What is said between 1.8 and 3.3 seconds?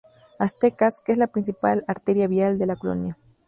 arteria vial de la colonia.